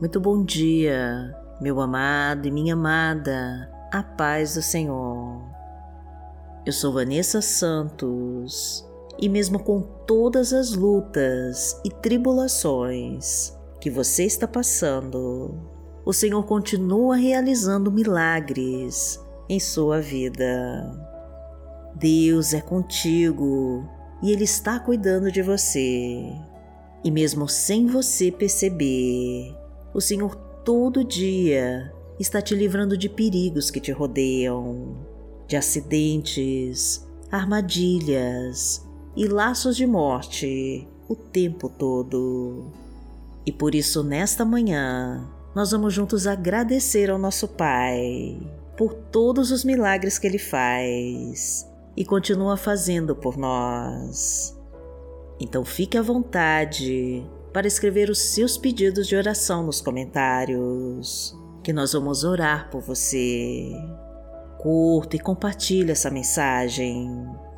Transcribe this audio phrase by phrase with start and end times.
[0.00, 5.40] Muito bom dia, meu amado e minha amada, a paz do Senhor.
[6.66, 8.84] Eu sou Vanessa Santos
[9.20, 15.54] e, mesmo com todas as lutas e tribulações que você está passando,
[16.04, 20.90] o Senhor continua realizando milagres em sua vida.
[21.94, 23.88] Deus é contigo
[24.20, 26.32] e Ele está cuidando de você.
[27.04, 29.54] E mesmo sem você perceber,
[29.94, 30.34] o Senhor
[30.64, 34.96] todo dia está te livrando de perigos que te rodeiam,
[35.46, 38.84] de acidentes, armadilhas
[39.16, 42.72] e laços de morte o tempo todo.
[43.46, 48.38] E por isso, nesta manhã, nós vamos juntos agradecer ao nosso Pai
[48.76, 54.58] por todos os milagres que Ele faz e continua fazendo por nós.
[55.38, 57.24] Então fique à vontade
[57.54, 63.70] para escrever os seus pedidos de oração nos comentários, que nós vamos orar por você.
[64.58, 67.08] Curta e compartilhe essa mensagem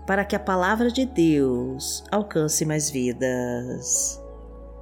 [0.06, 4.22] para que a palavra de Deus alcance mais vidas.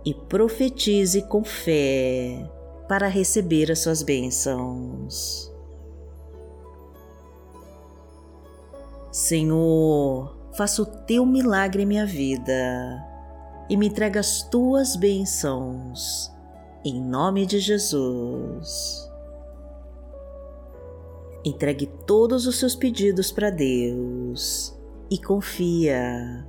[0.04, 2.50] E profetize com fé
[2.88, 5.50] para receber as suas bênçãos.
[9.12, 13.13] Senhor, faça o teu milagre em minha vida
[13.68, 16.30] e me entrega as tuas bênçãos,
[16.84, 19.10] em nome de Jesus.
[21.44, 24.74] Entregue todos os seus pedidos para Deus
[25.10, 26.46] e confia.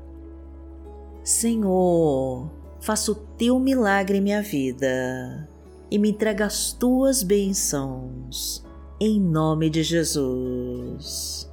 [1.24, 2.50] Senhor,
[2.80, 5.48] faça o teu milagre em minha vida
[5.90, 8.66] e me entrega as tuas bênçãos,
[9.00, 11.50] em nome de Jesus.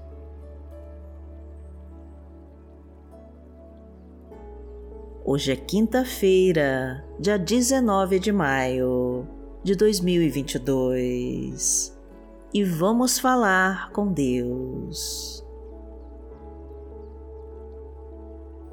[5.25, 9.24] Hoje é quinta-feira, dia 19 de maio
[9.63, 11.97] de 2022
[12.52, 15.47] e vamos falar com Deus.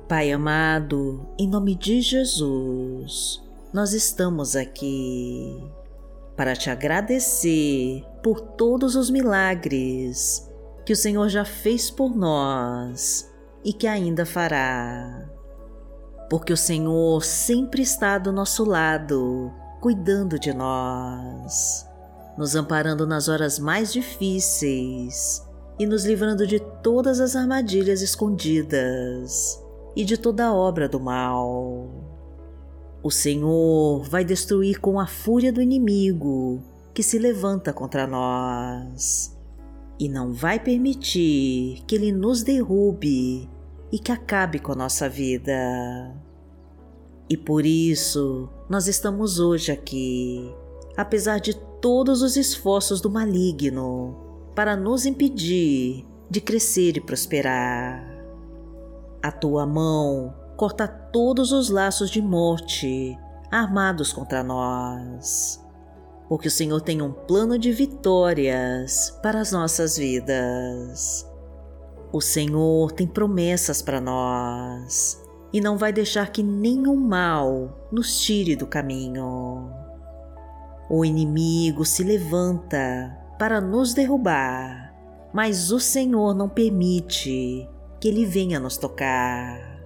[0.07, 5.55] Pai amado, em nome de Jesus, nós estamos aqui
[6.35, 10.49] para te agradecer por todos os milagres
[10.83, 13.31] que o Senhor já fez por nós
[13.63, 15.29] e que ainda fará
[16.29, 19.51] porque o Senhor sempre está do nosso lado,
[19.81, 21.87] cuidando de nós,
[22.37, 25.43] nos amparando nas horas mais difíceis
[25.79, 29.59] e nos livrando de todas as armadilhas escondidas
[29.95, 31.89] e de toda obra do mal.
[33.01, 36.61] O Senhor vai destruir com a fúria do inimigo
[36.93, 39.35] que se levanta contra nós
[39.97, 43.49] e não vai permitir que ele nos derrube
[43.91, 45.53] e que acabe com a nossa vida.
[47.29, 50.53] E por isso nós estamos hoje aqui,
[50.97, 54.17] apesar de todos os esforços do maligno
[54.55, 58.03] para nos impedir de crescer e prosperar.
[59.21, 63.17] A tua mão corta todos os laços de morte
[63.51, 65.63] armados contra nós,
[66.27, 71.28] porque o Senhor tem um plano de vitórias para as nossas vidas.
[72.11, 78.55] O Senhor tem promessas para nós e não vai deixar que nenhum mal nos tire
[78.55, 79.69] do caminho.
[80.89, 84.91] O inimigo se levanta para nos derrubar,
[85.31, 87.69] mas o Senhor não permite
[88.01, 89.79] que ele venha nos tocar.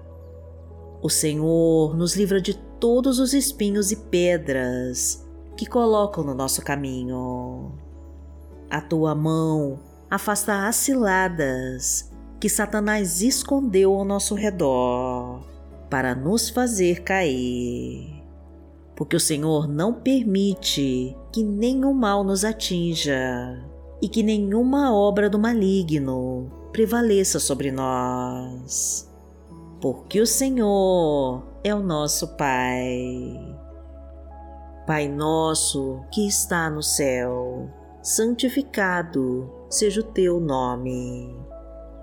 [1.02, 7.74] O Senhor nos livra de todos os espinhos e pedras que colocam no nosso caminho.
[8.70, 12.13] A tua mão afasta as ciladas
[12.44, 15.48] que Satanás escondeu ao nosso redor
[15.90, 18.22] para nos fazer cair.
[18.98, 23.64] Porque o Senhor não permite que nenhum mal nos atinja
[24.02, 29.10] e que nenhuma obra do maligno prevaleça sobre nós.
[29.80, 33.40] Porque o Senhor é o nosso Pai.
[34.86, 37.70] Pai nosso que está no céu,
[38.02, 41.53] santificado seja o teu nome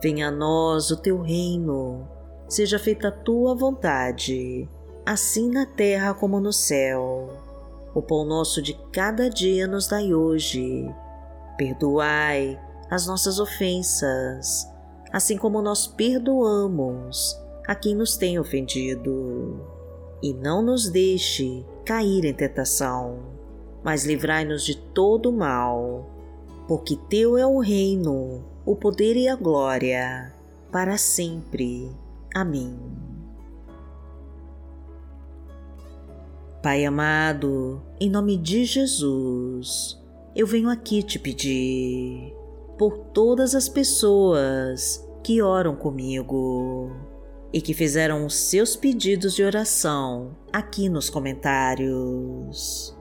[0.03, 2.09] Venha a nós o teu reino,
[2.49, 4.69] seja feita a tua vontade,
[5.05, 7.29] assim na terra como no céu.
[7.95, 10.89] O pão nosso de cada dia nos dai hoje.
[11.59, 12.59] Perdoai
[12.91, 14.67] as nossas ofensas,
[15.13, 19.61] assim como nós perdoamos a quem nos tem ofendido.
[20.23, 23.19] E não nos deixe cair em tentação,
[23.83, 26.09] mas livrai-nos de todo mal,
[26.67, 30.33] porque Teu é o reino, o poder e a glória,
[30.71, 31.91] para sempre.
[32.35, 32.79] Amém.
[36.63, 39.99] Pai amado, em nome de Jesus,
[40.37, 42.35] eu venho aqui te pedir
[42.79, 46.91] por todas as pessoas que oram comigo
[47.53, 52.97] e que fizeram os seus pedidos de oração aqui nos comentários.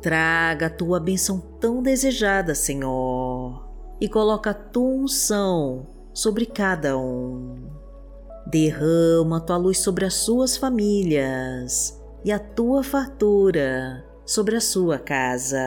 [0.00, 3.61] Traga a tua benção tão desejada, Senhor,
[4.02, 7.54] e coloca a tua unção sobre cada um.
[8.44, 14.98] Derrama a tua luz sobre as suas famílias e a tua fartura sobre a sua
[14.98, 15.62] casa.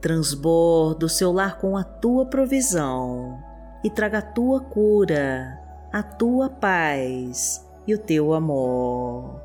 [0.00, 3.38] Transborda o seu lar com a tua provisão
[3.84, 5.60] e traga a tua cura,
[5.92, 9.38] a tua paz e o teu amor.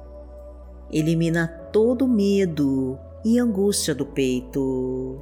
[0.90, 5.22] Elimina todo medo e angústia do peito,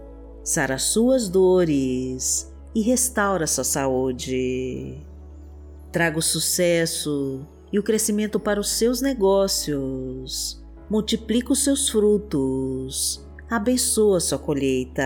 [0.49, 4.97] sara suas dores e restaura sua saúde.
[5.91, 10.59] Traga o sucesso e o crescimento para os seus negócios.
[10.89, 15.03] Multiplica os seus frutos, abençoa sua colheita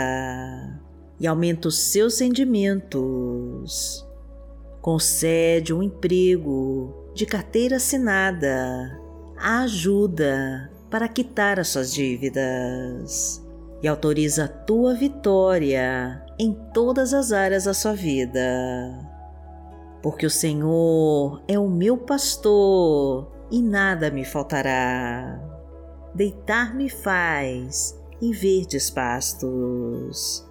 [1.19, 4.07] e aumenta os seus rendimentos.
[4.79, 8.97] Concede um emprego de carteira assinada,
[9.35, 13.42] ajuda para quitar as suas dívidas
[13.83, 19.13] e autoriza a tua vitória em todas as áreas da sua vida
[20.03, 25.41] porque o Senhor é o meu pastor e nada me faltará.
[26.13, 30.45] Deitar-me faz em verdes pastos.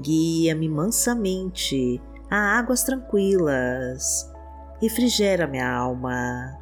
[0.00, 4.28] Guia-me mansamente a águas tranquilas.
[4.82, 6.58] Refrigera minha alma.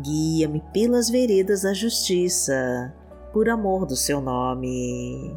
[0.00, 2.94] Guia-me pelas veredas da justiça,
[3.32, 5.36] por amor do seu nome.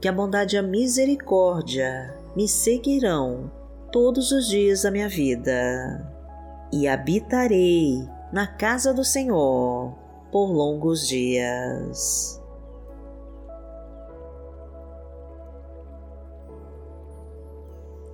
[0.00, 3.50] que a bondade e a misericórdia me seguirão
[3.92, 6.10] todos os dias da minha vida
[6.72, 9.94] e habitarei na casa do Senhor
[10.30, 12.40] por longos dias.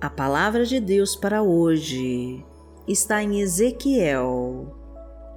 [0.01, 2.43] A palavra de Deus para hoje
[2.87, 4.75] está em Ezequiel,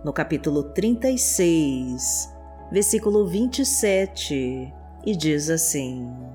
[0.05, 2.31] no capítulo 36,
[2.71, 4.73] versículo 27,
[5.05, 6.30] e diz assim: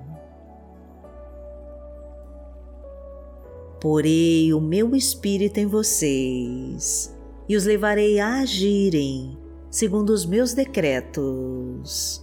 [3.86, 7.16] porei o meu espírito em vocês
[7.48, 9.38] e os levarei a agirem
[9.70, 12.20] segundo os meus decretos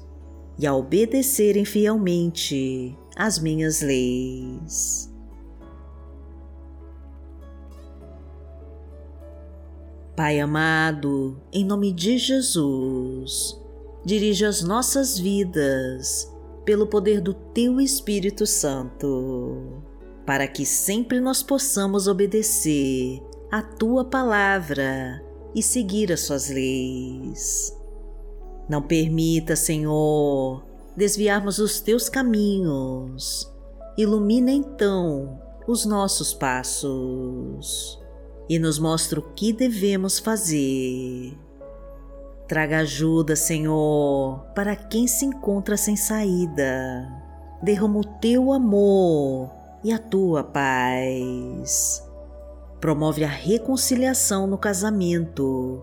[0.59, 5.09] e a obedecerem fielmente as minhas leis.
[10.17, 13.56] Pai amado, em nome de Jesus,
[14.05, 16.29] dirige as nossas vidas
[16.64, 19.91] pelo poder do Teu Espírito Santo
[20.32, 25.23] para que sempre nós possamos obedecer a tua palavra
[25.54, 27.71] e seguir as suas leis.
[28.66, 30.64] Não permita, Senhor,
[30.97, 33.47] desviarmos os teus caminhos.
[33.99, 38.02] Ilumina então os nossos passos
[38.49, 41.38] e nos mostra o que devemos fazer.
[42.49, 47.06] Traga ajuda, Senhor, para quem se encontra sem saída.
[47.62, 52.02] Derrama o teu amor e a tua paz.
[52.80, 55.82] Promove a reconciliação no casamento.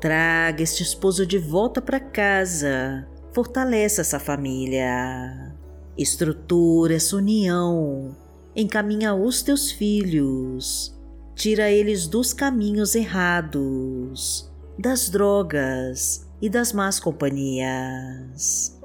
[0.00, 3.06] Traga este esposo de volta para casa.
[3.32, 5.54] Fortalece essa família.
[5.96, 8.14] Estrutura essa união.
[8.54, 10.94] Encaminha os teus filhos.
[11.34, 14.48] Tira eles dos caminhos errados,
[14.78, 18.78] das drogas e das más companhias.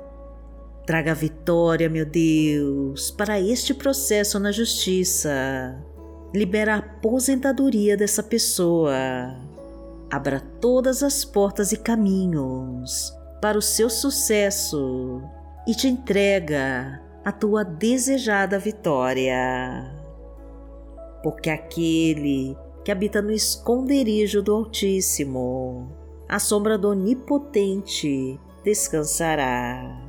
[0.89, 5.29] Traga vitória, meu Deus, para este processo na justiça.
[6.33, 9.37] Libera a aposentadoria dessa pessoa.
[10.09, 15.21] Abra todas as portas e caminhos para o seu sucesso
[15.67, 19.93] e te entrega a tua desejada vitória.
[21.21, 25.95] Porque aquele que habita no esconderijo do Altíssimo,
[26.27, 30.08] a sombra do Onipotente descansará.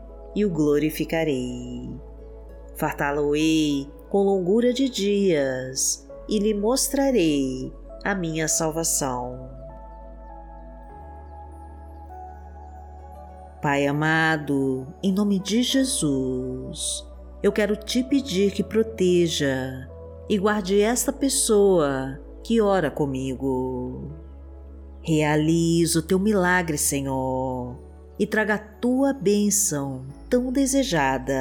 [0.35, 1.89] e o glorificarei.
[2.75, 7.71] Fartá-lo-ei com longura de dias e lhe mostrarei
[8.03, 9.49] a minha salvação.
[13.61, 17.07] Pai amado, em nome de Jesus,
[17.43, 19.87] eu quero te pedir que proteja
[20.27, 24.11] e guarde esta pessoa que ora comigo.
[25.03, 27.77] Realize o teu milagre, Senhor,
[28.21, 31.33] e traga a tua bênção tão desejada.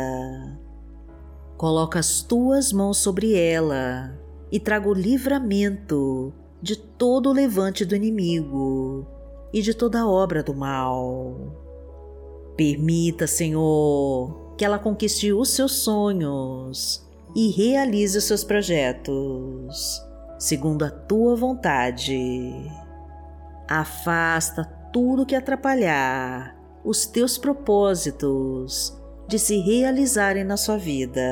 [1.59, 4.19] Coloca as tuas mãos sobre ela
[4.51, 6.33] e traga o livramento
[6.63, 9.07] de todo o levante do inimigo
[9.53, 11.37] e de toda obra do mal.
[12.57, 17.07] Permita, Senhor, que ela conquiste os seus sonhos
[17.37, 20.03] e realize os seus projetos
[20.39, 22.73] segundo a tua vontade.
[23.69, 28.97] Afasta tudo que atrapalhar os teus propósitos
[29.29, 31.23] de se realizarem na sua vida.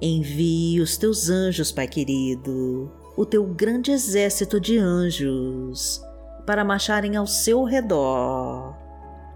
[0.00, 6.02] Envie os teus anjos, Pai querido, o teu grande exército de anjos,
[6.44, 8.76] para marcharem ao seu redor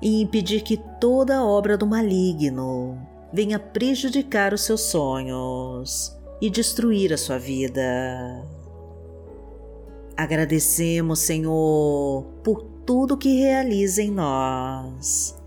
[0.03, 2.99] e impedir que toda obra do maligno
[3.33, 8.45] venha prejudicar os seus sonhos e destruir a sua vida.
[10.17, 15.39] Agradecemos, Senhor, por tudo que realiza em nós.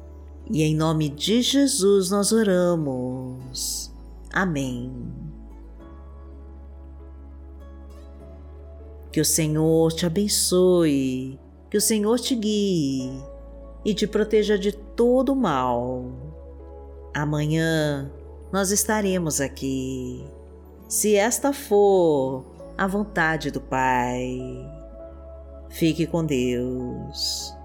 [0.48, 3.92] E em nome de Jesus nós oramos.
[4.32, 4.94] Amém.
[9.12, 13.12] Que o Senhor te abençoe, que o Senhor te guie
[13.84, 16.12] e te proteja de todo mal.
[17.12, 18.12] Amanhã
[18.52, 20.24] nós estaremos aqui
[20.88, 22.46] se esta for
[22.78, 24.80] a vontade do Pai.
[25.72, 27.56] Fique com Deus.